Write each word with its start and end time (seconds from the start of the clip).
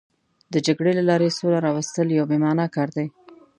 د 0.53 0.55
جګړې 0.65 0.91
له 0.99 1.03
لارې 1.09 1.35
سوله 1.37 1.59
راوستل 1.67 2.07
یو 2.17 2.25
بې 2.29 2.37
معنا 2.43 2.65
کار 2.75 2.89
دی. 2.97 3.07